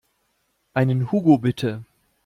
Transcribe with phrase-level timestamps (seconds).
[0.73, 1.85] Einen Hugo bitte.